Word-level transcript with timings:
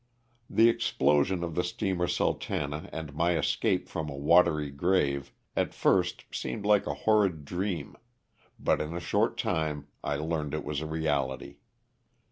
The 0.49 0.67
explosion 0.67 1.43
of 1.43 1.53
the 1.53 1.63
steamer 1.63 2.07
Sultana 2.07 2.89
and 2.91 3.13
my 3.13 3.37
escape 3.37 3.87
from 3.87 4.09
a 4.09 4.15
watery 4.15 4.71
grave 4.71 5.31
at 5.55 5.75
first 5.75 6.25
seemed 6.33 6.65
like 6.65 6.87
a 6.87 6.95
horrid 7.05 7.45
dream, 7.45 7.95
but 8.59 8.81
in 8.81 8.95
a 8.95 8.99
short 8.99 9.37
time 9.37 9.89
I 10.03 10.15
learned 10.15 10.55
it 10.55 10.63
was 10.65 10.81
reality. 10.81 11.57